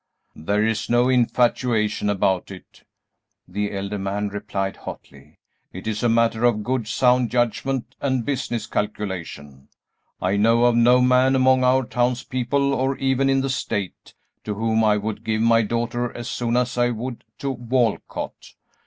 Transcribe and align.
"There 0.35 0.65
is 0.65 0.89
no 0.89 1.09
infatuation 1.09 2.09
about 2.09 2.49
it," 2.49 2.81
the 3.47 3.71
elder 3.71 3.99
man 3.99 4.29
replied, 4.29 4.75
hotly; 4.77 5.37
"it 5.71 5.85
is 5.85 6.01
a 6.01 6.09
matter 6.09 6.43
of 6.43 6.63
good, 6.63 6.87
sound 6.87 7.29
judgment 7.29 7.93
and 8.01 8.25
business 8.25 8.65
calculation. 8.65 9.67
I 10.19 10.37
know 10.37 10.63
of 10.65 10.75
no 10.75 11.01
man 11.01 11.35
among 11.35 11.63
our 11.63 11.85
townspeople, 11.85 12.73
or 12.73 12.97
even 12.97 13.29
in 13.29 13.41
the 13.41 13.49
State, 13.51 14.15
to 14.43 14.55
whom 14.55 14.83
I 14.83 14.97
would 14.97 15.23
give 15.23 15.43
my 15.43 15.61
daughter 15.61 16.11
as 16.17 16.27
soon 16.27 16.57
as 16.57 16.79
I 16.79 16.89
would 16.89 17.23
to 17.37 17.51
Walcott. 17.51 18.55